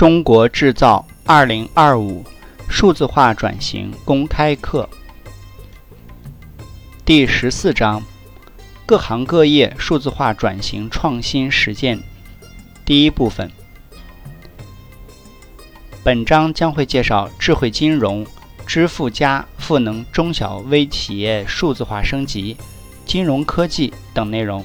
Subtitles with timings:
[0.00, 2.24] 中国制造二零二五
[2.70, 4.88] 数字化转型公开课
[7.04, 8.02] 第十四章：
[8.86, 12.00] 各行各业数字化转型创新实践。
[12.82, 13.52] 第一部分，
[16.02, 18.26] 本章将会介绍智慧金融、
[18.66, 22.56] 支付加赋能中小微企业数字化升级、
[23.04, 24.64] 金融科技等内容。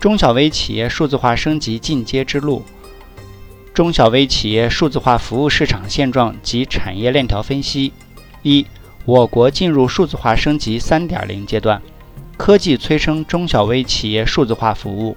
[0.00, 2.64] 中小微企业数字化升级进阶之路。
[3.74, 7.90] 中小微企业数字化服务市场现状及产业链条分析：
[8.42, 8.66] 一、
[9.06, 11.80] 我国进入数字化升级3.0阶段，
[12.36, 15.16] 科技催生中小微企业数字化服务。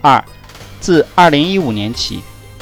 [0.00, 0.24] 二、
[0.78, 2.20] 自2015年起，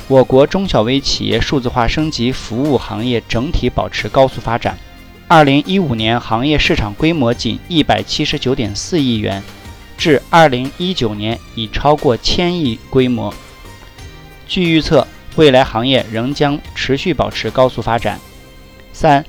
[0.09, 4.79] 我国中小微企业数字化升级服务行业整体保持高速发展。
[5.29, 9.43] 2015年行业市场规模仅179.4亿元，
[9.99, 13.35] 至2019年已超过千亿规模。
[14.51, 15.07] 据预测，
[15.37, 18.19] 未来行业仍将持续保持高速发展。
[18.93, 19.25] 三，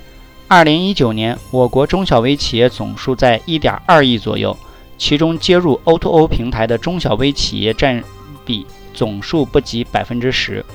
[0.47, 4.58] 二零一九年我国中小微企业总数在一点二亿左右，
[4.97, 8.03] 其中接入 O2O 平台的中小微企业占
[8.44, 10.66] 比总数不及百分之十，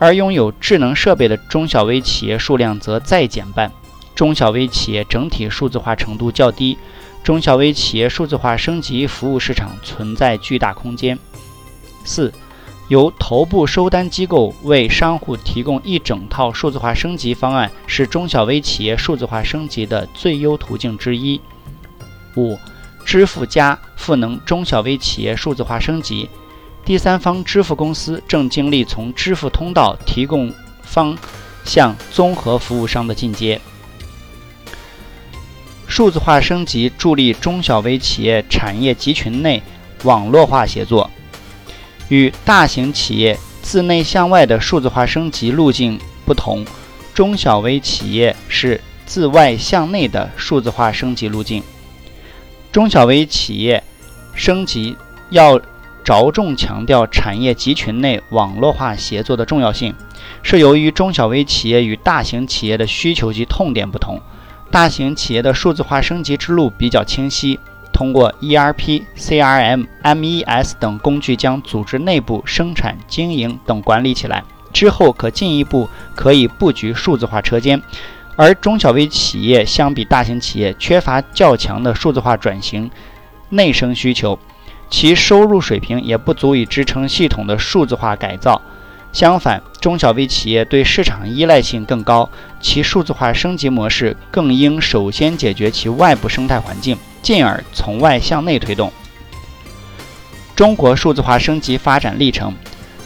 [0.00, 3.70] 而拥有智能设备的中小微企业数量则再减半。
[4.16, 6.76] 中小微企业整体数字化程度较低，
[7.22, 11.16] 中小微企业数字化升级服务市场存在巨大空间。
[12.02, 12.32] 四。
[12.88, 21.40] 由头部收单机构为商户提供一整套数字化升级方案，是中小微企业数字化升级的最优途径之一。
[22.36, 22.56] 五、
[23.04, 26.28] 支付加赋能中小微企业数字化升级，
[26.84, 31.18] 第三方支付公司正经历从支付通道提供方
[31.64, 33.60] 向综合服务商的进阶。
[35.88, 39.60] 数字化升级助力中小微企业产业集群内
[40.04, 41.10] 网络化协作。
[42.08, 46.64] 与大型企业自内向外的数字化升级路径不同，
[47.14, 51.62] 中小微企业是自外向内的数字化升级路径。
[52.70, 53.82] 中小微企业
[54.34, 54.96] 升级
[55.30, 55.60] 要
[56.04, 59.94] 着重强调产业集群内网络化协作的重要性，
[60.42, 64.20] 是由于中小微企业与大型企业的需求及痛点不同，
[64.70, 67.58] 大型企业的数字化升级之路比较清晰。
[67.96, 77.80] 通过 ERP、CRM、MES 等工具将组织内部生产经营等管理起来，之后可进一步可以布局数字化车间。
[78.36, 82.90] 而中小微企业相比大型企业缺乏较强的数字化转型
[83.48, 84.38] 内生需求，
[84.90, 88.60] 其收入水平也不足以支撑系统的数字化改造。
[89.10, 92.28] 相反，中小微企业对市场依赖性更高，
[92.60, 96.98] 其数字化升级模式更应首先解决其外部生态环境。
[97.26, 98.92] 进而从外向内推动
[100.54, 102.54] 中国数字化升级发展历程。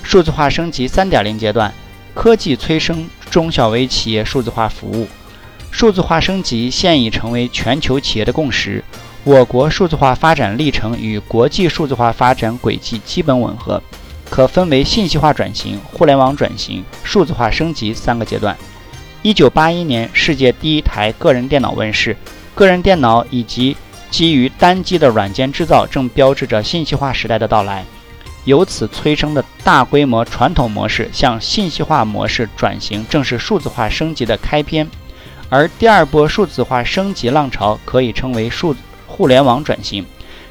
[0.03, 1.73] 数字化升级3.0阶段，
[2.13, 5.09] 科技催生中小微企业数字化服务。
[5.71, 8.85] 数字化升级现已成为全球企业的共识。
[9.25, 13.83] 我国数字化发展历程与国际数字化发展轨迹基本吻合，
[14.29, 18.55] 可分为信息化转型、互联网转型、数字化升级三个阶段。
[19.23, 22.15] 1981年，世界第一台个人电脑问世，
[22.55, 23.75] 个人电脑以及
[24.11, 27.85] 基于单机的软件制造正标志着信息化时代的到来，
[28.45, 34.89] 由此催生的大规模传统模式向信息化模式转型，正是数字化升级的开篇。
[35.49, 38.75] 而第二波数字化升级浪潮可以称为数
[39.07, 40.05] 互联网转型，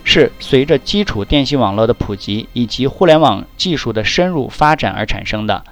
[0.04, 5.64] 是随着基础电信网络的普及以及互联网技术的深入发展而产生的。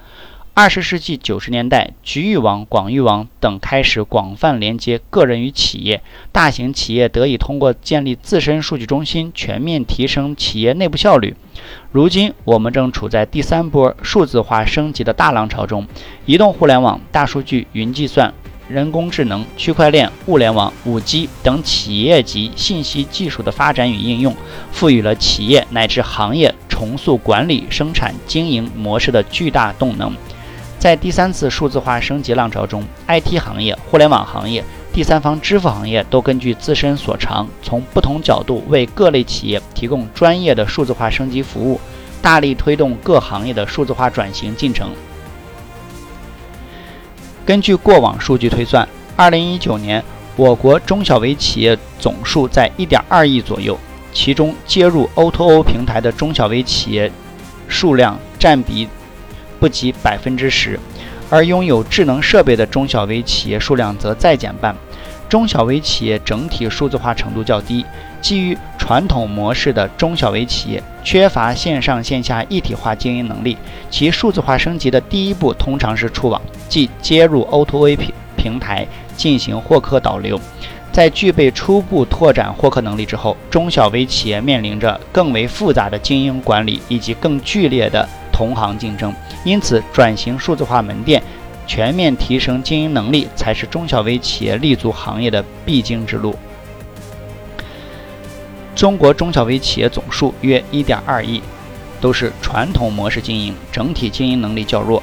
[0.60, 6.02] 二十世纪九十年代，局域网、广域网等开始广泛连接个人与企业，
[6.32, 11.36] 大型企业得以通过建立自身数据中心，全面提升企业内部效率。
[11.92, 15.86] 如今，我们正处在第三波数字化升级的大浪潮中，
[16.26, 18.34] 移动互联网、大数据、云计算、
[18.68, 24.34] 人工智能、区块链、物联网、五 G 等企业级信息技术的发展与应用，
[24.72, 30.12] 赋予了企业乃至行业重塑管理、生产经营模式的巨大动能。
[30.78, 41.80] 在第三次数字化升级浪潮中，IT 行业、互联网行业、第三方支付行业都根据自身所长，从不同角度为各类企业提供专业的数字化升级服务，
[42.22, 44.90] 大力推动各行业的数字化转型进程。
[47.44, 50.04] 根据过往数据推算，2019年
[50.36, 53.76] 我国中小微企业总数在1.2亿左右，
[54.12, 57.10] 其中接入 O2O 平台的中小微企业
[57.66, 58.88] 数量占比。
[59.58, 60.78] 不及百分之十，
[61.30, 64.74] 而拥有智能设备的中小微企业数量则再减半。
[65.28, 67.84] 中小微企业整体数字化程度较低，
[68.22, 73.54] 基于传统模式的中小微企业缺乏线上线下一体化经营能力，
[73.90, 78.86] 其数字化升级的第一步通常是触网，即接入 O2O 平平台
[79.18, 80.40] 进行获客导流。
[80.90, 88.08] 在具备初步拓展获客能力之后，中小微企业面临着更为复杂的经营管理以及更剧烈的
[88.38, 89.12] 同行竞争，
[89.42, 91.20] 因此转型数字化门店。
[91.66, 96.34] 全面提升经营能力，才是中小微企业立足行业的必经之路。
[98.76, 101.42] 中国中小微企业总数约1.2亿，
[102.00, 105.02] 都是传统模式经营，整体经营能力较弱。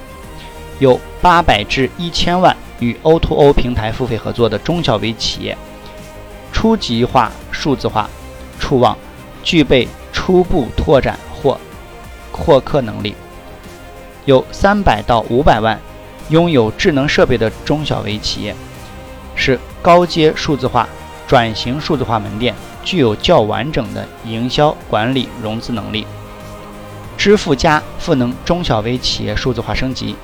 [0.80, 5.56] 有800至1000万与 O2O 平台付费合作的中小微企业，
[6.54, 8.10] 初级化数字化
[8.60, 8.98] 触望，
[9.44, 11.60] 具备初步拓展或
[12.32, 13.14] 获客能力。
[14.26, 15.80] 有300到500万。
[16.30, 18.56] 拥有智能设备的中小微企业，
[19.36, 20.90] 是高阶数字化
[21.28, 26.08] 转型数字化门店，具有较完整的营销管理融资能力。
[27.16, 30.16] 支付加赋能中小微企业数字化升级。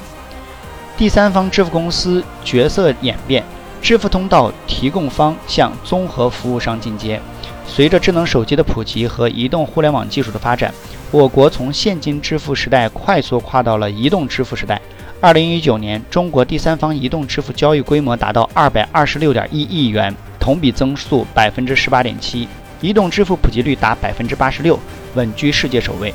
[0.98, 3.44] 第三方支付公司角色演变，
[3.80, 7.22] 支付通道提供方向综合服务商进阶。
[7.68, 10.74] 随着智能手机的普及和移动互联网技术的发展，
[11.10, 14.80] 我国从现金支付时代快速跨到了移动支付时代。
[15.22, 22.48] 二零一九年，中国第三方移动支付交易规模达到二百二十六点一亿元，同比增速百分之十八点七，
[22.82, 24.78] 移动支付普及率达百分之八十六，
[25.14, 26.14] 稳居世界首位。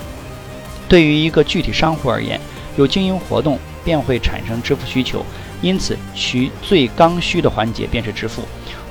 [0.88, 2.40] 对于一个具体商户而言，
[2.76, 5.24] 有经营活动便会产生支付需求，
[5.62, 8.42] 因此其最刚需的环节便是支付。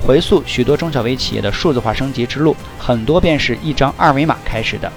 [0.04, 4.92] 回溯许多中小微企业的数字化升级之路，很多便是一张二维码开始的，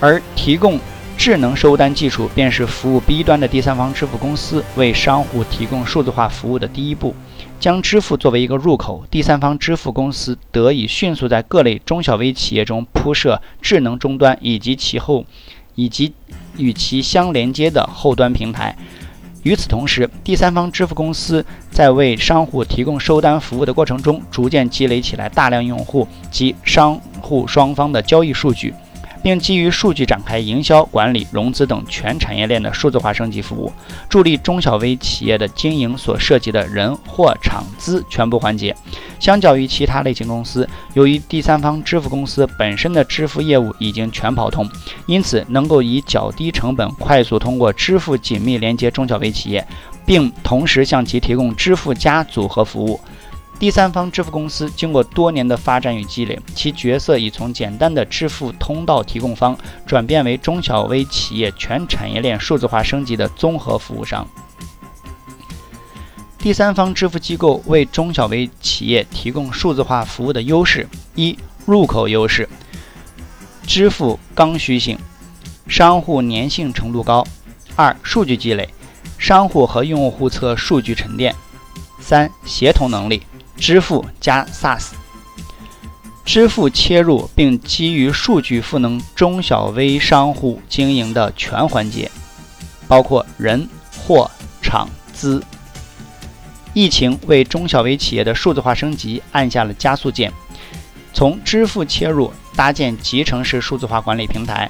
[0.00, 0.78] 而提供。
[1.16, 7.14] 智能收单技术便是服务 B 端的第三方支付公司为商户提供数字化服务的第一步。
[7.60, 15.24] 将支付作为一个入口，第三方支付公司得以迅速在各类中小微企业中铺设智能终端以及其后
[15.76, 16.12] 以及
[16.58, 18.76] 与其相连接的后端平台。
[19.44, 28.74] 与此同时，第三方支付公司在为商户提供收单服务的过程中，逐渐积累起来大量用户及商户双方的交易数据。
[29.24, 33.72] 并基于数据展开营销、管理、融资等全产业链的数字化升级服务，
[34.06, 38.76] 助力中小微企业的经营所涉及的人、货、场、资全部环节。
[39.18, 44.68] 相较于其他类型公司，由于第三方支付公司本身的支付业务已经全跑通，
[45.06, 49.66] 因此能够以较低成本快速通过支付紧密连接中小微企业，
[50.04, 53.00] 并同时向其提供支付加组合服务。
[53.58, 59.56] 第三方支付公司经过多年的发展与积累，其角色已从简单的支付通道提供方
[59.86, 64.26] 转变为中小微企业全产业链数字化升级的综合服务商。
[66.36, 72.46] 第三方支付机构为中小微企业提供数字化服务的优势：一、入口优势，
[73.66, 74.98] 支付刚需性，
[75.66, 77.24] 商户粘性程度高；
[77.76, 78.68] 二、数据积累，
[79.16, 81.32] 商户和用户侧数据沉淀；
[81.98, 83.22] 三、协同能力。
[83.56, 84.90] 支付加 SaaS，
[86.24, 92.10] 支付切入并基于数据赋能中小微商户经营的全环节，
[92.86, 94.30] 包括人、货、
[94.60, 95.42] 场、资。
[96.72, 100.32] 疫情为中小微企业的数字化升级按下了加速键，
[101.12, 104.68] 从支付切入，搭建集成式数字化管理平台，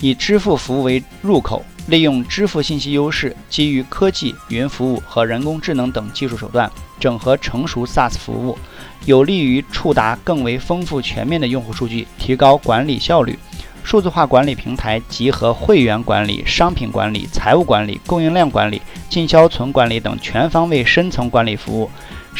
[0.00, 1.64] 以支付服务为入口。
[1.88, 8.58] 利用支付信息优势，基于科技、云服务和人工智能等技术手段，整合成熟 SaaS 服务，
[9.06, 13.38] 有利于触达更为丰富全面的用户数据，提高管理效率。
[13.82, 21.90] 数字化管理平台集合会员管理、商品管理、财务管理、供应链管理、进销存管理等全方位深层管理服务。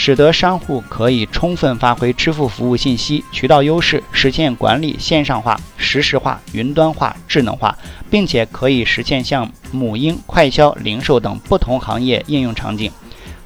[0.01, 7.77] 使得商户可以充分发挥支付服务信息渠道优势，实现管理线上化、实时化、云端化、智能化，
[8.09, 12.93] 并且可以实现像母婴、快销、零售等不同行业应用场景，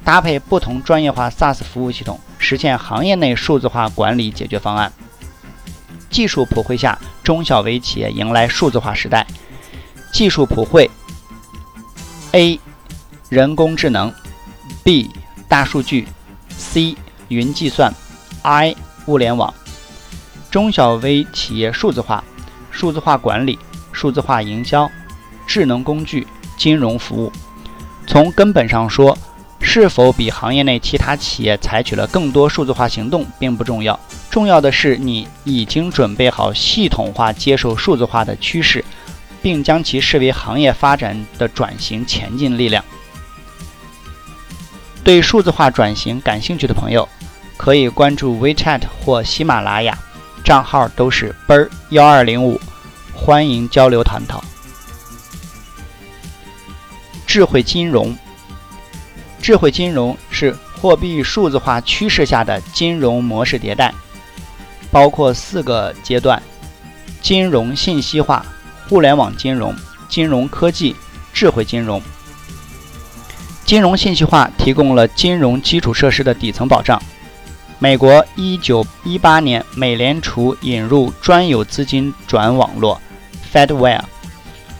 [0.05, 4.93] 搭配不同专业化 SaaS 服务系统，实现行业内数字化管理解决方案。
[6.11, 9.27] 技术普惠下，中小微企业迎来数字化时代。
[10.13, 10.91] 技术普惠
[12.33, 12.61] ：A.
[13.31, 14.13] 人工智能
[14.85, 15.09] ；B.
[15.49, 16.07] 大数据。
[16.63, 16.97] C
[17.29, 17.93] 云计算
[18.43, 18.75] ，I
[19.07, 19.53] 物联网，
[20.51, 22.23] 中小微企业数字化、
[22.71, 23.59] 数字化管理、
[23.91, 24.91] 数字化营销、
[25.47, 26.27] 智能工具、
[26.57, 27.33] 金融服务。
[28.07, 29.19] 从根本上说，
[29.61, 33.99] 是否比行业内其他企业采取了更多数字化行动并不重要，
[34.31, 38.85] 重要的是你已经准备好系统化接受数字化的趋势，
[39.43, 42.83] 并将其视为行业发展的转型前进力量。
[45.05, 47.09] 对数字化转型感兴趣的朋友，
[47.57, 49.99] 可以关注 WeChat 或喜马拉雅，
[50.45, 52.61] 账号都是奔儿幺二零五，
[53.13, 54.43] 欢迎交流探讨。
[57.27, 58.17] 智慧金融，
[59.41, 63.93] 智慧金融是货币数字化趋势下的金融模式迭代，
[64.93, 66.41] 包括四个阶段：
[67.21, 68.47] 金融信息化、
[68.89, 69.75] 互联网金融、
[70.09, 70.95] 金融科技、
[71.33, 72.01] 智慧金融。
[73.73, 77.03] 金融信息化提供了金融基础设施的底层保障。
[77.79, 83.01] 美国一九一八年，美联储引入专有资金转网络
[83.51, 84.03] （Fedwire）。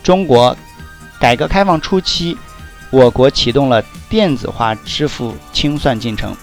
[0.03, 0.55] 中国
[1.19, 2.37] 改革开放初期，
[2.91, 3.81] 我国启动了
[4.11, 6.37] 电子化支付清算进程。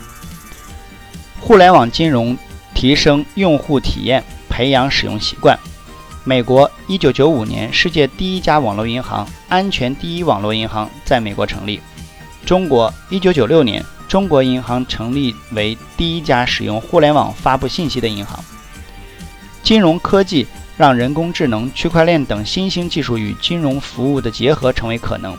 [1.39, 2.35] 互联网金融
[2.73, 5.55] 提升用户体验，培养使用习惯。
[6.23, 11.79] 美国一九九五年，世界第一家网络银行——安全第一网络银行在美国成立。
[12.45, 13.85] 中国一九九六年。
[14.07, 18.43] 中国银行成立为第一家使用互联网发布信息的银行。
[19.61, 25.37] 金融科技让人工智能、区块链等新兴技术与金融服务的结合成为可能。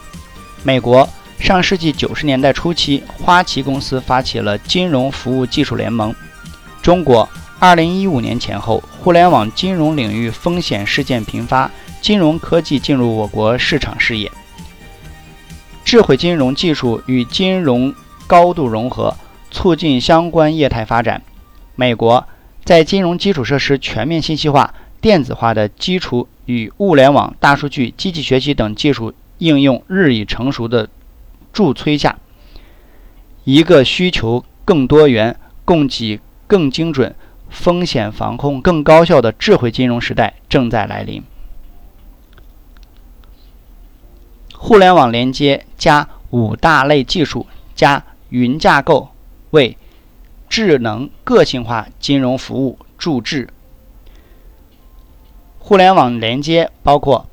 [0.62, 1.08] 美国
[1.40, 6.14] 上世纪九十年代初期，花旗公司发起了金融服务技术联盟。
[6.80, 7.28] 中国
[7.58, 11.68] 二零一五年前后，互联网金融领域风险事件频发，
[12.00, 14.30] 金融科技进入我国市场视野。
[15.90, 17.92] 智慧金融技术与金融。
[18.28, 19.16] 高度融合，
[19.50, 21.20] 促进相关业态发展。
[21.74, 22.28] 美国
[22.62, 30.88] 在金融基础设施全面信息化、电子化的基础与物联网、大数据、机器学习等技术应用日益成熟的
[31.52, 32.20] 助催下，
[33.42, 37.12] 一个需求更多元、供给更精准、
[37.48, 41.20] 风险防控更高效的智慧金融时代正在来临。
[44.62, 48.04] 互联网连接加五大类技术加。
[48.30, 49.08] 云架构
[49.50, 49.76] 为
[50.48, 53.48] 智能个性化金融服务注智。
[55.58, 57.28] 互联网连接包括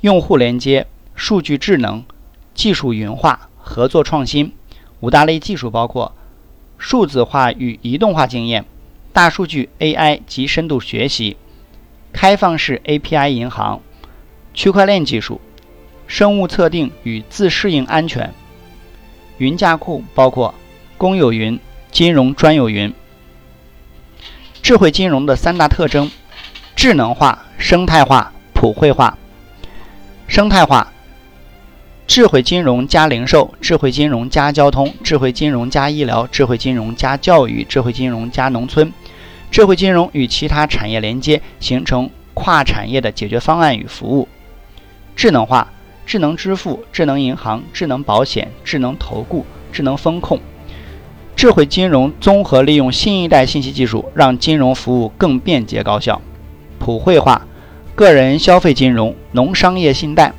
[0.00, 2.04] 用户连接、数据智能、
[2.54, 4.52] 技术云化、合作创新。
[5.00, 6.12] 五大类技术包括
[6.76, 8.64] 数字化与移动化经验、
[9.12, 11.36] 大数据 AI 及深度学习、
[12.12, 13.80] 开放式 API 银行、
[14.54, 15.40] 区块链技术、
[16.08, 18.34] 生物测定与自适应安全。
[19.36, 20.52] 云架构包括
[20.96, 21.60] 公有云、
[21.92, 22.92] 金融专有云。
[24.60, 26.10] 智慧金融的三大特征：
[26.74, 29.16] 智能化、生态化、普惠化。
[30.26, 30.92] 生态化，
[32.06, 38.92] 智慧金融加零售，智慧金融加交通，智慧金融加医疗，智慧金融加教育，智慧金融加农村。
[39.50, 44.26] 智慧金融与其他产业连接，形成跨产业的解决方案与服务。
[45.14, 45.70] 智能化。
[46.08, 50.40] 智能支付、智能银行、智能保险、智能投顾、智能风控，
[51.36, 56.22] 智慧金融综合利用新一代信息技术，让金融服务更便捷高效。
[56.78, 57.46] 普惠化，
[57.94, 60.32] 个人消费金融、农商业信贷，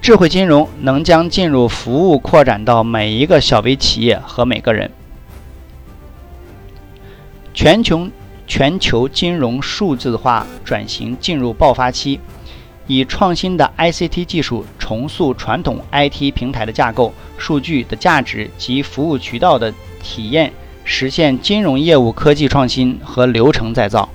[0.00, 4.90] 智慧金融能将进入服务扩展到每一个小微企业和每个人。
[7.52, 8.08] 全球
[8.46, 12.18] 全球金融数字化转型进入爆发期。
[12.90, 24.08] 以创新的 ICT 技术重塑传统 IT 平台的架构、数据的价值及服务渠道的体验，实现金融业务科技创新和流程再造。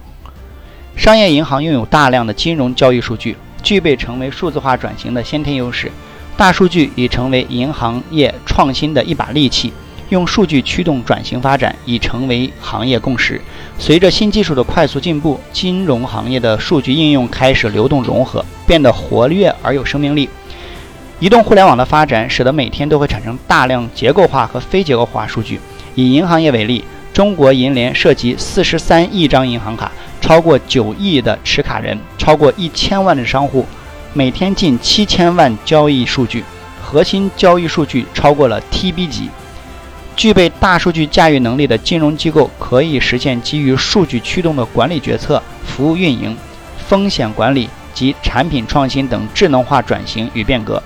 [0.93, 5.89] 商业银行拥有大量的金融交易数据，具备成为数字化转型的先天优势。
[6.35, 9.71] 大数据已成为银行业创新的一把利器。
[10.09, 13.41] 用数据驱动转型发展已成为行业共识。
[13.77, 20.29] 随着新技术的快速进步，金融行业的数据应用开始流动融合，变得活跃而有生命力。
[21.19, 25.59] 移动互联网的发展使得每天都会产生大量结构化和非结构化数据。
[25.93, 33.65] 以银行业为例，中国银联涉及四十三亿张银行卡，超过九亿的持卡人，超过一千万的商户，
[34.13, 36.43] 每天近七千万交易数据，
[36.81, 39.29] 核心交易数据超过了 TB 级。
[40.15, 46.35] 具备大数据驾驭能力的金融机构可以实现基于数据驱动的管理决策、服务运营、
[46.87, 50.81] 风险管理及产品创新等智能化转型与变革。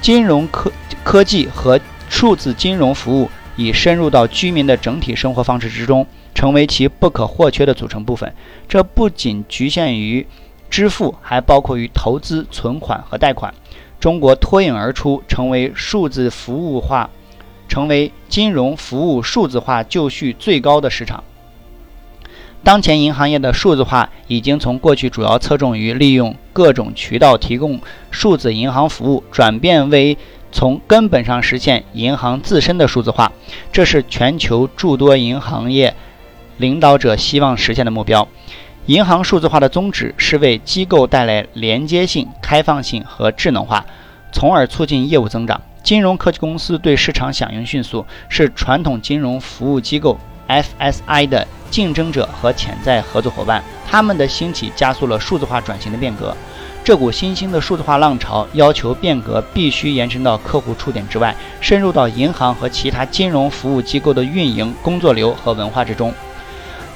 [0.00, 0.70] 金融科
[1.02, 8.34] 科技和数字金融服务已深入到居民的整体生活方式之中，成为其不可或缺的组成部分。
[8.68, 10.26] 这不仅局限于
[10.68, 13.54] 支付，还包括于投资、存款和贷款。
[14.00, 17.08] 中国脱颖而出，成为数字服务化。
[17.74, 21.24] 成为金融服务数字化就绪最高的市场。
[22.62, 27.80] 当前银行业的数字化已经从过去主要侧重于利用各种渠道提供
[28.12, 30.16] 数字银行服务，转变为
[30.52, 33.32] 从根本上实现银行自身的数字化，
[33.72, 35.96] 这是全球诸多银行业
[36.58, 38.28] 领导者希望实现的目标。
[38.86, 43.84] 银行数字化的宗旨是为机构带来连接性、开放性和智能化，
[44.32, 45.60] 从而促进业务增长。
[45.84, 53.62] 金融科技公司对市场响应迅速，是传统金融服务机构 FSI 的竞争者和潜在合作伙伴。
[53.86, 56.34] 他们的兴起加速了数字化转型的变革。
[56.82, 66.14] 这股新兴的数字化浪潮要求变革必须延伸到客户触点之外，深入到银行和其他金融服务机构的运营工作流和文化之中。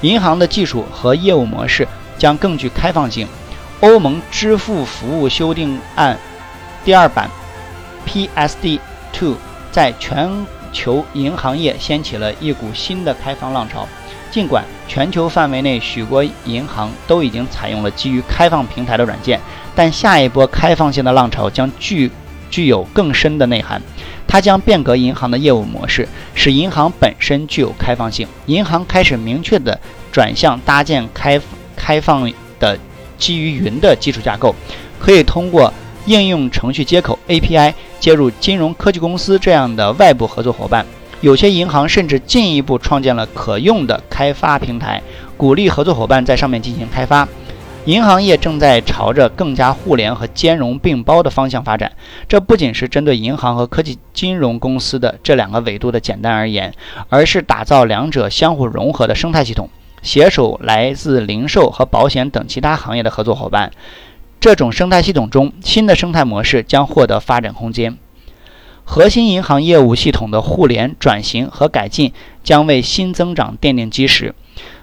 [0.01, 3.29] 银行的技术和业务模式将更具开放性。
[3.81, 6.19] 欧盟支付服务修订案
[6.85, 7.31] 第二版
[8.07, 9.35] PSD2
[9.71, 10.31] 在全
[10.73, 13.87] 球银行业掀起了一股新的开放浪潮。
[14.31, 19.41] 尽管全球范围内许多银行都已经采用了基于开放平台的软件，
[19.75, 22.11] 但下一波开放性的浪潮将具
[22.51, 23.81] 具有更深的内涵。
[24.27, 28.29] 它将变革银行的业务模式，使银行本身具有开放性。
[28.45, 29.81] 银行开始明确地
[30.13, 31.41] 转向搭建开
[31.75, 32.79] 开放的
[33.17, 34.55] 基于云的基础架构，
[35.01, 35.73] 可以通过
[36.05, 40.85] 应用程序接口 API 接入金融科技公司这样的外部合作伙伴。
[41.21, 45.03] 有些银行甚至进一步创建了可用的开发平台，
[45.37, 47.27] 鼓励合作伙伴在上面进行开发。
[47.87, 51.91] 银行业正在朝着更加互联和兼容并包的方向发展。
[52.29, 56.75] 这不仅是针对银行和科技金融公司的这两个维度的简单而言，
[57.09, 59.71] 而是打造两者相互融合的生态系统，
[60.03, 63.73] 携手来自零售和保险等其他行业的合作伙伴。
[64.41, 67.97] 这种生态系统中，新的生态模式将获得发展空间。
[68.85, 74.35] 核心银行业务系统的互联转型和改进将为新增长奠定基石。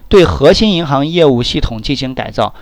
[0.07, 2.53] 对核心银行业务系统进行改造，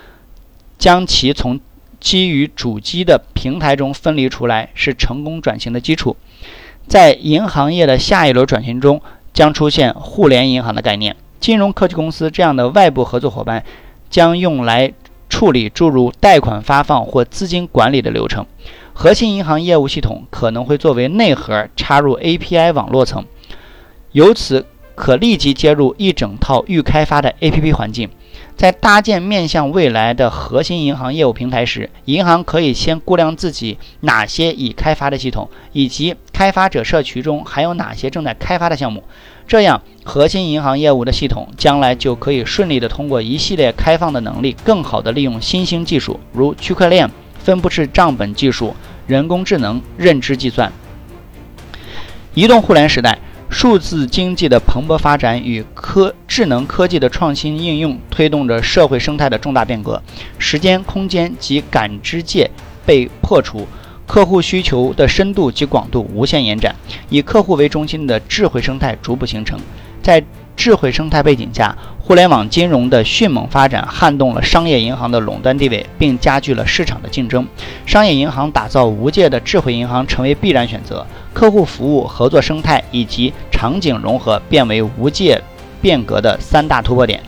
[0.77, 1.59] 将其从
[1.99, 6.15] 基于主机的平台中分离出来，是成功转型的基础。
[6.87, 9.01] 在银行业的下一轮转型中，
[9.33, 11.15] 将出现互联银行的概念。
[11.39, 13.65] 金融科技公司这样的外部合作伙伴
[14.09, 14.93] 将用来
[15.29, 18.45] 处理诸如贷款发放或资金管理的流程。
[18.93, 23.25] 核心银行业务系统可能会作为内核插入 API 网络层，
[24.11, 28.09] 由此可立即接入一整套预开发的 APP 环境。
[28.55, 39.03] 在搭建面向未来的核心银行业务平台时，银行可以先估量自己哪些已开发的系统，以及开发者社区中还有哪些正在开发的项目。
[39.47, 47.09] 这样，核心银行业务的系统将来就可以顺利地通过一系列开放的能力，更好地利用新兴技术，如区块链。
[47.43, 48.73] 分布式账本技术、
[49.05, 50.71] 人工智能、认知计算。
[52.33, 53.19] 移动互联时代，
[53.53, 60.01] 数字经济的蓬勃发展与科智能科技的创新应用，推动着社会生态的重大变革。
[60.39, 62.49] 时间、空间及感知界
[62.83, 63.67] 被破除，
[64.07, 66.75] 客户需求的深度及广度无限延展，
[67.09, 69.59] 以客户为中心的智慧生态逐步形成。
[70.01, 70.21] 在
[70.57, 77.47] 智慧生态背景下，互联网金融的迅猛发展撼动了商业银行的垄断地位，并加剧了市场的竞争。
[77.85, 85.41] 商业银行打造无界的智慧银行成为必然选择，客户服务、合作生态以及场景融合变为无界
[85.81, 87.21] 变革的三大突破点。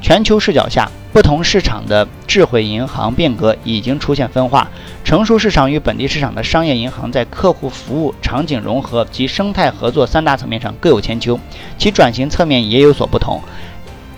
[0.00, 0.90] 全球视角下。
[1.12, 4.66] 不同市场的智慧银行变革已经出现分化，
[5.04, 11.38] 成熟市场与本地市场的商业银行在客户服务、场景融合及生态合作三大层面上各有千秋，
[11.76, 13.42] 其转型侧面也有所不同。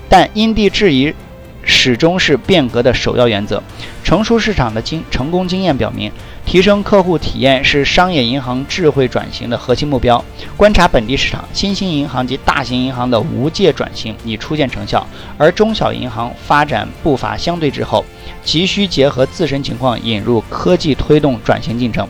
[0.08, 1.12] 但因地制宜
[1.64, 3.62] 始终是变革的首要原则。
[4.02, 6.10] 成熟市场的经成功经验表明。
[6.46, 10.22] 提升客户体验是商业银行智慧转型的核心目标。
[10.58, 15.06] 观察本地市场，新兴银行及大型银行的无界转型已初见成效，
[15.38, 18.04] 而中小银行发展步伐相对滞后，
[18.44, 22.06] 急需结合自身情况引入科技推动转型进程。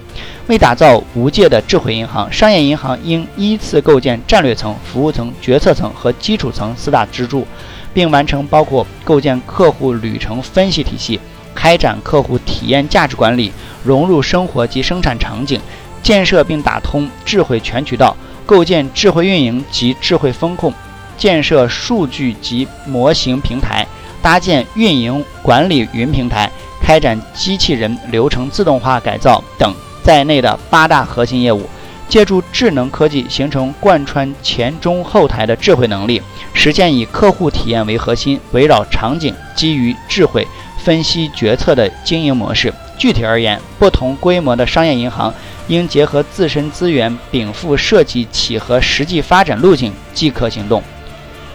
[0.49, 7.47] 为打造无界的智慧银行，商业银行应依次构建战略层、服务层、决策层和基础层四大支柱，
[7.95, 11.19] 并完成包括构建客户旅程分析体系。
[11.55, 13.53] 开展客户体验价值管理，
[13.85, 15.61] 融入生活及生产场景，
[16.03, 20.75] 建设并打通智慧全渠道，构建智慧运营及智慧风控，
[21.17, 23.87] 建设数据及模型平台，
[24.21, 26.51] 搭建运营管理云平台，
[26.83, 31.63] 开展机器人流程自动化改造等在内的八大核心业务，
[32.09, 40.47] 借助智能科技形成贯穿前中后台的智慧能力，实现以客户体验为核心，围绕场景基于智慧。
[40.77, 42.71] 分析决策的经营模式。
[42.99, 45.33] 具体而言，不同规模的商业银行
[45.67, 50.83] 应结合自身资源，禀赋设计企和实际发展路径，即可行动。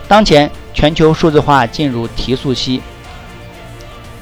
[0.07, 2.81] 当前全球数字化进入提速期，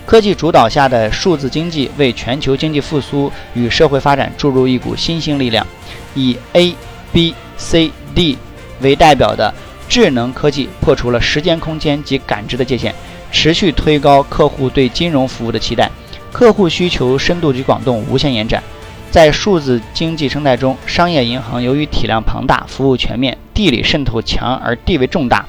[0.08, 5.68] 科技主导下的数字经济为全球经济复苏与社会发展注入一股新兴力量。
[6.16, 6.74] 以 A、
[7.12, 8.38] B、C、D
[8.80, 9.54] 为代表的
[9.90, 12.96] 智能科技破除了时间、空间及感知的界限，
[13.34, 15.92] 持续推高客户对金融服务的期待。
[16.32, 18.64] 客户需求深度及广度无限延展。
[19.12, 25.46] 在数字经济生态中，商业银行由于体量庞大、服务全面、地理渗透强而地位重大。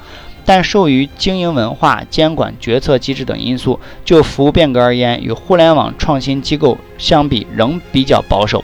[0.49, 8.63] 但受于经营文化、监管、决策机制等因素，就服务变革而言，与互联网创新机构相比仍比较保守。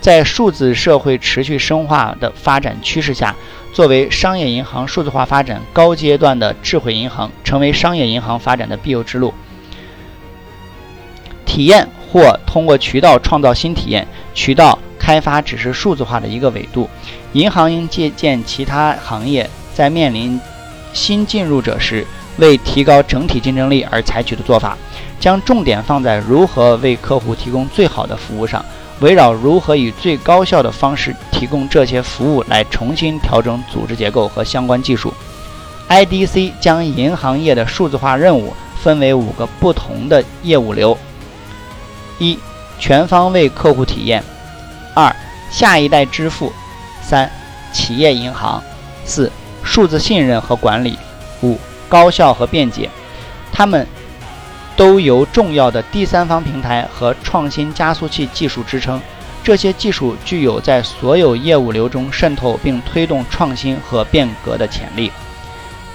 [0.00, 3.36] 在数字社会持续深化的发展趋势下，
[3.74, 9.34] 作为商业银行数字化发展高阶段的智慧银行，成为商业银行发展的必由之路。
[11.44, 16.88] 体验或通过渠道创造新体验，渠道开发只是数字化的一个维度。
[17.34, 20.40] 银行应借鉴其他行业，在面临
[20.92, 22.06] 新进入者时，
[22.38, 24.76] 为提高整体竞争力而采取的做法，
[25.20, 28.64] 将重点放在如何为客户提供最好的服务上，
[29.00, 35.12] 围绕如何以最高效的方式提供这些服务来重新调整组织结构和相关技术。
[35.88, 40.96] IDC 将银行业的数字化任务分为五个不同的业务流：
[42.18, 42.38] 一、
[42.78, 44.20] 全方位客户体验；
[44.94, 45.14] 二、
[45.50, 46.50] 下一代支付；
[47.02, 47.30] 三、
[47.72, 48.60] 企业银行；
[49.04, 49.30] 四。
[49.66, 50.96] 数字信任和管理，
[51.42, 52.88] 五高效和便捷，
[53.52, 53.86] 它们
[54.76, 59.00] 都由重要的第三方平台和创新加速器技术支撑。
[59.42, 65.12] 这些技术具有在所有业务流中渗透并推动创新和变革的潜力。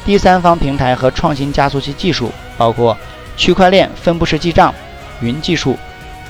[0.06, 2.98] 第三方平台和创新加速器技术包括
[3.36, 4.74] 区块链、分布式记账、
[5.22, 5.78] 云技术、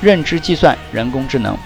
[0.01, 1.57] 认知计算、人工智能。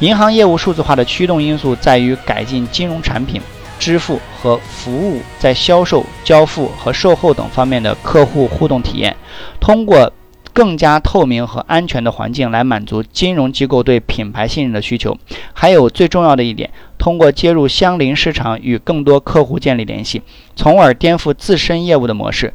[0.00, 3.40] 银行业务数字化的驱动因素在于改进金融产品。
[3.80, 9.16] 支付和服务在销售、交付和售后等方面的客户互动体验，
[9.58, 10.12] 通过
[10.52, 15.16] 更加透明和安全的环境来满足金融机构对品牌信任的需求。
[15.54, 20.20] 还有最重要的一点，通过接入相邻市场与更多客户建立联系，
[20.54, 22.52] 从而颠覆自身业务的模式。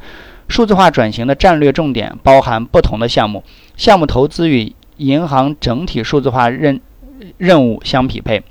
[0.48, 3.42] 数字化转型的战略重点包含不同的项目，
[3.76, 6.80] 项目投资与银行整体数字化任
[7.36, 8.44] 任务相匹配。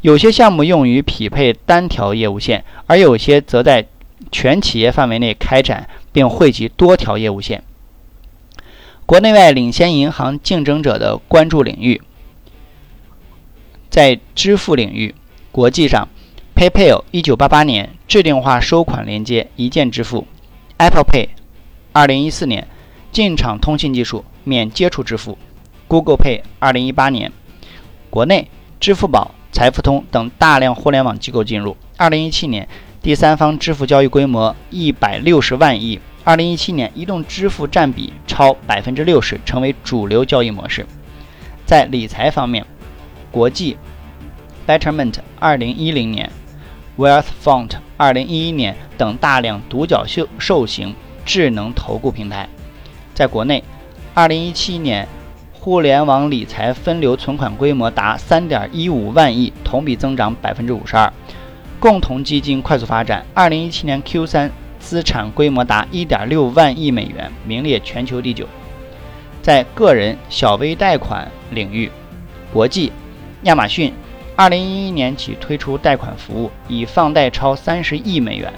[0.00, 3.86] 有些项目用于匹配单条业务线，而有些则在
[4.30, 7.64] 全企业范围内开展并汇集多条业务线。
[9.06, 12.00] 国内外领先银行竞争者的关注领域，
[13.90, 15.14] 在支付领域，
[15.50, 16.08] 国际上
[16.54, 20.26] ，PayPal 一九八八年制定化收款连接一键支付
[20.76, 21.30] ，Apple Pay
[21.92, 22.68] 二零一四年
[23.10, 25.36] 进场通信技术免接触支付
[25.88, 27.32] ，Google Pay 二零一八年
[28.10, 29.34] 国内支付宝。
[29.50, 31.76] 财付通等大量互联网机构进入。
[31.96, 32.68] 二零一七年，
[33.02, 35.98] 第三方支付交易规模一百六十万亿。
[36.24, 40.86] 二零一七年，移动支付占比超百分之六十，成为主流交易模式。
[41.64, 42.64] 在理财方面，
[43.30, 43.76] 国际
[44.66, 46.30] Betterment 二零一零年
[46.96, 52.48] Wealth Font 二零一一年等大量独角兽兽型智能投顾平台。
[53.14, 53.64] 在国内，
[54.14, 55.08] 二零一七年。
[55.60, 61.12] 互联网理财分流存款规模达三点一五万亿，同比增长百分之五十二。
[61.80, 68.46] 共同基金快速发展，二零一七年 Q 三资产规模达一点六万亿美元，名列全球第九。
[69.42, 71.90] 在个人小微贷款领域，
[72.52, 72.92] 国际
[73.42, 73.92] 亚马逊
[74.36, 78.52] 二零一一年起推出贷款服务，已放贷超三十亿美元。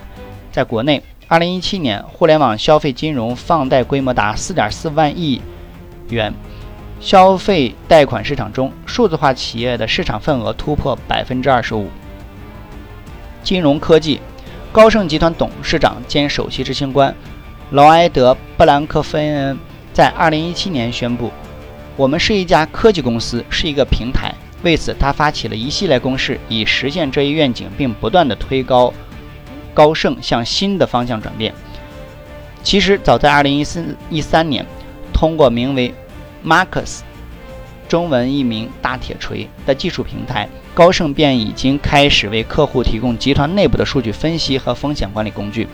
[0.52, 5.40] 在国内，二零一七年互联网消费金融放贷规模达四点四万亿
[6.10, 6.32] 元。
[7.00, 11.88] 消费贷款市场中，数字化企业的市场份额突破百分之二十五。
[13.42, 14.20] 金融科技，
[14.70, 17.14] 高盛集团董事长兼首席执行官
[17.70, 19.58] 劳埃德·布兰克菲恩
[19.94, 21.32] 在二零一七年宣布
[21.96, 28.92] ：“我们是一家科技公司，是一个平台。”为此，他发起了一系列攻势，以实现这一愿景，并不断地推高
[29.72, 31.54] 高盛向新的方向转变。
[32.62, 34.66] 其实，早在二零一四一三年，
[35.14, 35.94] 通过名为
[36.44, 37.00] Marcus，
[37.88, 45.66] 中文译名“大铁锤”的技术平台，高盛便已经开始为客户提供集团内部的数据分析和风险管理工具。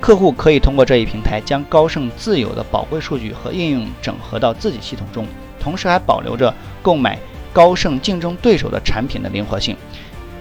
[0.00, 5.26] 客户可以通过这一平台将高盛自有的宝贵数据和应用整合到自己系统中，
[5.58, 7.18] 同时还保留着购买
[7.52, 9.76] 高盛竞争对手的产品的灵活性。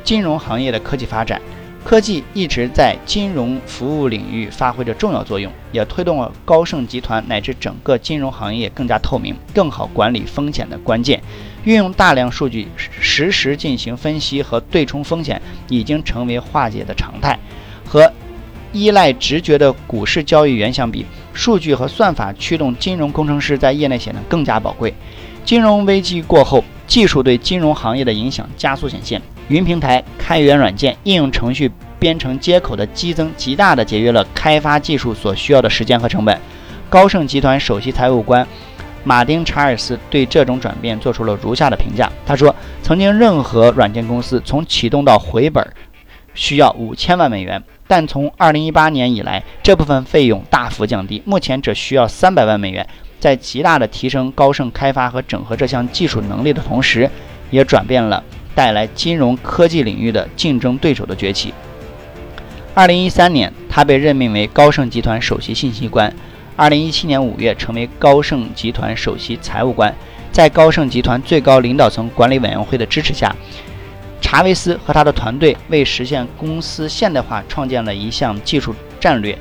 [0.03, 1.41] 金融行业的科技发展。
[1.83, 11.21] 科技一直在金融服务领域发挥着重要作用，也推动了高盛集团乃至整个金融行业更加透明、更好管理风险的关键。
[11.63, 17.37] 运用大量数据实时进行分析和对冲风险，已经成为化解的常态。
[17.85, 18.11] 和
[18.71, 24.93] 依赖直觉的股市交易员相比，数据和算法驱动金融工程师在业内显得更加宝贵。
[25.43, 29.19] 金融危机过后，技术对金融行业的影响加速显现。
[29.49, 36.39] 云平台、开源软件、应用程序编程接口的激增，极大地节约了开发技术所需要的时间和成本。
[36.87, 38.47] 高盛集团首席财务官
[39.03, 45.67] 马丁·查尔斯对这种转变做出了如下的评价：他说，曾经任何软件公司从启动到回本
[46.35, 52.87] 需要五千万美元，但从二零一八年以来，这部分费用大幅降低，目前只需要三百万美元。
[53.19, 57.09] 在极大的提升高盛开发和整合这项技术能力的同时，
[57.49, 58.23] 也转变了
[58.59, 61.53] 带来金融科技领域的竞争对手的崛起。
[62.73, 66.11] 二零一三年，他被任命为高盛集团首席信息官；
[66.57, 69.95] 二零一七年五月，成为高盛集团首席财务官。
[70.29, 73.33] 在高盛集团最高领导层管理委员会的支持下，
[74.19, 79.37] 查韦斯和他的团队为实现公司现代化创建了一项技术战略，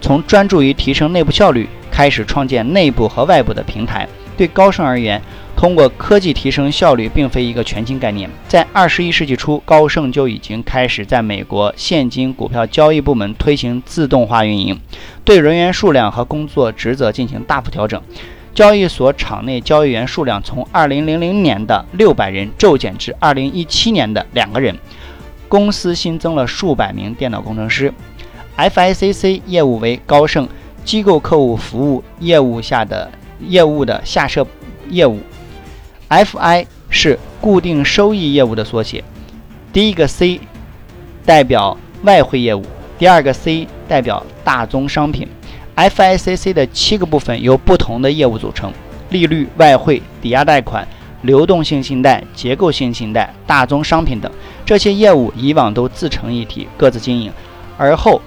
[0.00, 1.68] 从专注于提升内部效率。
[1.90, 4.08] 开始创建内部和外部的平台。
[4.34, 5.20] 对高盛而言，
[5.56, 8.28] 通过科技提升效率并非一个全新概念。
[8.48, 14.80] 在二十一世纪初，高盛就已经开始在美国现金股票交易部门推行自动化运营，
[15.24, 18.02] 对人员数量和工作职责进行大幅调整。
[18.54, 24.76] 交易所场内交易员数量从二零零零年的六百人骤减至二零一七年的两个人。
[25.48, 27.92] 公司新增了数百名电脑工程师。
[28.56, 30.48] FICC 业务为高盛。
[30.84, 33.08] 机构客户服务业务下的
[33.46, 34.44] 业务的下设
[34.90, 35.20] 业务
[36.12, 39.02] ，FI 是固定收益业务的缩写。
[39.72, 40.38] 第一个 C
[41.24, 42.62] 代表外汇业务，
[42.98, 45.26] 第二个 C 代表大宗商品。
[45.74, 48.70] FICC 的七个部分由不同的业务组成：
[49.08, 50.86] 利率、外汇、抵押贷款、
[51.22, 54.30] 流动性信贷、结构性信贷、大宗商品等。
[54.66, 57.32] 这些业务以往都自成一体，各自经营，
[57.78, 58.20] 而后。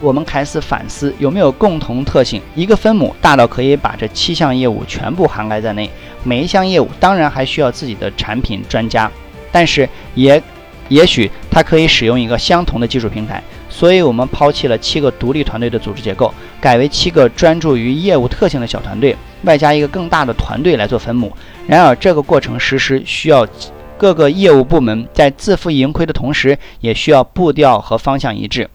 [0.00, 2.40] 我们开始反思有没有共同特性。
[2.54, 5.88] 一个分母大到可以把这七项业务全部涵盖在内。
[6.24, 9.10] 每一项业务当然还需要自己的产品专家，
[9.52, 10.42] 但是也
[10.88, 13.42] 也许它可以使用一个相同的技术平台。
[13.68, 21.32] 所以我们抛弃了七个独立团队的组织结构，改为七个专注于业务特性的小团队，外加一个更大的团队来做分母。
[21.66, 23.46] 然而这个过程实施需要
[23.96, 28.68] 各个业务部门在自负盈亏的同时，也需要步调和方向一致。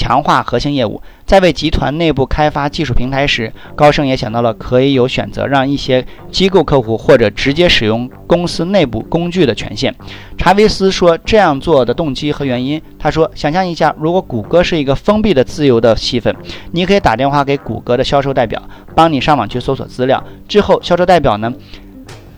[0.00, 9.94] 强化核心业务，在为集团内部开发技术平台时，高盛也想到了可以有选择让一些机构客户或者直接使用公司内部工具的权限。
[10.38, 12.80] 查韦斯说这样做的动机和原因。
[12.98, 16.34] 他说：“想象一下，如果谷歌是一个封闭的自由的细分，
[16.72, 18.62] 你可以打电话给谷歌的销售代表，
[18.94, 21.52] 帮你上网去搜索资料，之后销售代表呢？”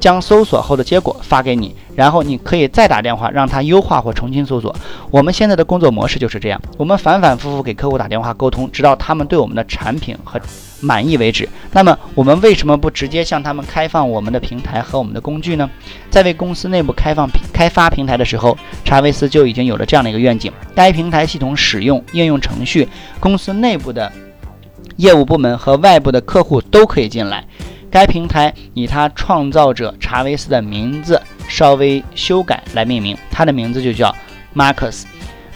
[0.02, 4.74] 将搜索后的结果发给你，然后你可以再打电话让他优化或重新搜索。
[5.12, 10.40] 我们现在的工作模式就是这样，我们反反复复给客户打电话沟通，直到他们对我们的产品和
[10.80, 11.48] 满意为止。
[11.70, 15.70] 那么我们为什么不直接向他们开放我们的平台和我们的工具呢？
[16.10, 22.88] 在为公司内部开放开发平台的时候，查韦斯就已经有了这样的一个愿景：该平台系统使用应用程序，
[23.20, 24.10] 公司内部的
[24.96, 27.44] 业务部门和外部的客户都可以进来。
[27.92, 34.12] 该平台以他创造者查韦斯的名字稍微修改来命名，他的名字就叫
[34.54, 35.02] Marcus。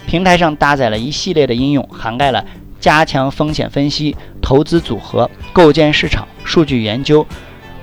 [0.05, 2.45] 平台上搭载了一系列的应用，涵盖了
[2.79, 7.25] 加强风险分析、投资组合、构建市场、数据研究、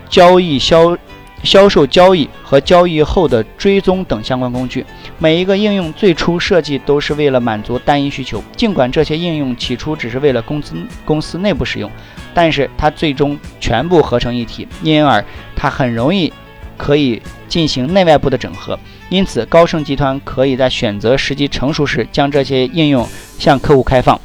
[0.09, 0.97] 交易销。
[1.45, 4.85] 销售交易和交易后的追踪等相关工具，
[5.19, 8.43] 每一个应用最初设计都是为了满足单一需求。
[8.57, 11.91] 尽管这些应用起初只是为了公司公司内部使用，
[12.33, 16.33] 但是它最终全部合成一体，因而它很容易
[16.77, 18.79] 可以进行内外部的整合。
[19.11, 23.07] 因此，高盛集团可以在选择时机成熟时将这些应用
[23.39, 24.19] 向客户开放。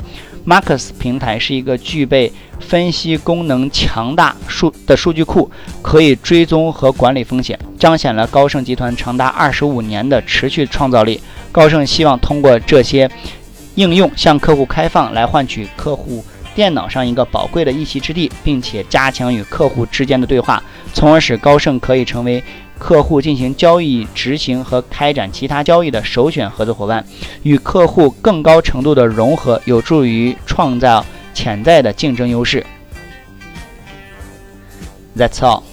[0.49, 5.47] Marcus 平台是一个具备分析功能强大数的数据库，
[5.83, 11.21] 可以追踪和管理风险，彰显了高盛集团长达二十五年的持续创造力。
[11.51, 13.07] 高盛希望通过这些
[13.75, 20.63] 应用向客户开放，来换取客户电脑上一个宝贵的一席之地，并且加强与客户之间的对话，
[20.95, 22.43] 从而使高盛可以成为。
[22.79, 27.05] 客户进行交易执行和开展其他交易的首选合作伙伴，
[27.43, 32.65] 与客户更高程度的融合，有助于创造潜在的竞争优势。
[35.15, 35.68] That's all.